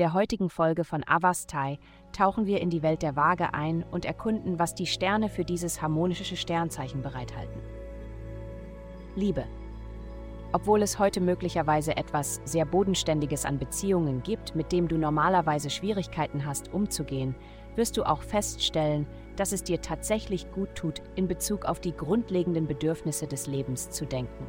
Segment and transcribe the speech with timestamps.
[0.00, 1.78] der heutigen Folge von Avastai
[2.12, 5.82] tauchen wir in die Welt der Waage ein und erkunden, was die Sterne für dieses
[5.82, 7.60] harmonische Sternzeichen bereithalten.
[9.14, 9.44] Liebe.
[10.52, 16.46] Obwohl es heute möglicherweise etwas sehr Bodenständiges an Beziehungen gibt, mit dem du normalerweise Schwierigkeiten
[16.46, 17.34] hast, umzugehen,
[17.76, 22.66] wirst du auch feststellen, dass es dir tatsächlich gut tut, in Bezug auf die grundlegenden
[22.66, 24.46] Bedürfnisse des Lebens zu denken.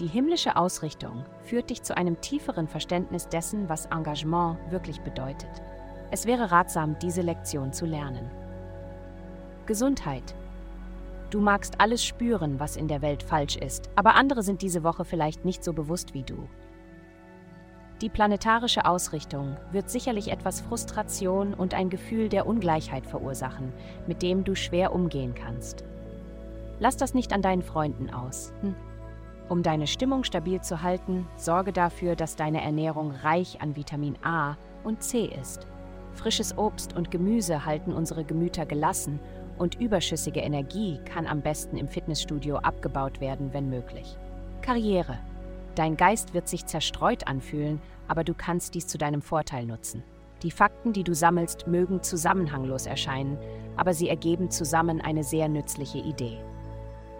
[0.00, 5.62] Die himmlische Ausrichtung führt dich zu einem tieferen Verständnis dessen, was Engagement wirklich bedeutet.
[6.10, 8.28] Es wäre ratsam, diese Lektion zu lernen.
[9.66, 10.34] Gesundheit.
[11.30, 15.04] Du magst alles spüren, was in der Welt falsch ist, aber andere sind diese Woche
[15.04, 16.48] vielleicht nicht so bewusst wie du.
[18.00, 23.72] Die planetarische Ausrichtung wird sicherlich etwas Frustration und ein Gefühl der Ungleichheit verursachen,
[24.08, 25.84] mit dem du schwer umgehen kannst.
[26.80, 28.52] Lass das nicht an deinen Freunden aus.
[28.60, 28.74] Hm.
[29.48, 34.56] Um deine Stimmung stabil zu halten, sorge dafür, dass deine Ernährung reich an Vitamin A
[34.84, 35.66] und C ist.
[36.14, 39.20] Frisches Obst und Gemüse halten unsere Gemüter gelassen
[39.58, 44.16] und überschüssige Energie kann am besten im Fitnessstudio abgebaut werden, wenn möglich.
[44.62, 45.18] Karriere.
[45.74, 50.02] Dein Geist wird sich zerstreut anfühlen, aber du kannst dies zu deinem Vorteil nutzen.
[50.42, 53.38] Die Fakten, die du sammelst, mögen zusammenhanglos erscheinen,
[53.76, 56.38] aber sie ergeben zusammen eine sehr nützliche Idee.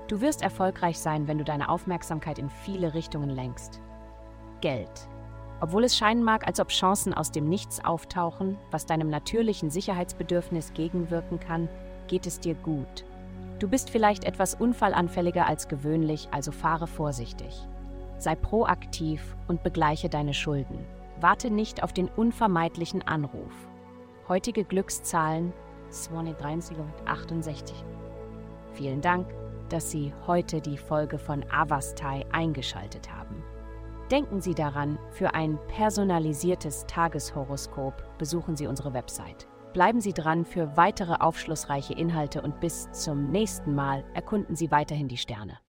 [0.06, 3.80] Du wirst erfolgreich sein, wenn du deine Aufmerksamkeit in viele Richtungen lenkst.
[4.60, 5.08] Geld.
[5.60, 10.74] Obwohl es scheinen mag, als ob Chancen aus dem Nichts auftauchen, was deinem natürlichen Sicherheitsbedürfnis
[10.74, 11.70] gegenwirken kann,
[12.06, 13.04] geht es dir gut.
[13.60, 17.66] Du bist vielleicht etwas unfallanfälliger als gewöhnlich, also fahre vorsichtig.
[18.18, 20.84] Sei proaktiv und begleiche deine Schulden.
[21.20, 23.52] Warte nicht auf den unvermeidlichen Anruf.
[24.28, 25.52] Heutige Glückszahlen
[25.88, 27.74] 263
[28.74, 29.26] Vielen Dank
[29.68, 33.42] dass Sie heute die Folge von Avastai eingeschaltet haben.
[34.10, 39.48] Denken Sie daran, für ein personalisiertes Tageshoroskop besuchen Sie unsere Website.
[39.72, 45.08] Bleiben Sie dran für weitere aufschlussreiche Inhalte und bis zum nächsten Mal erkunden Sie weiterhin
[45.08, 45.58] die Sterne.